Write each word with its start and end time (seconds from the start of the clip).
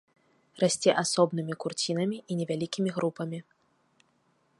Расце 0.61 0.89
асобнымі 1.01 1.53
курцінамі 1.63 2.17
і 2.21 2.33
невялікімі 2.39 2.89
групамі. 2.99 3.39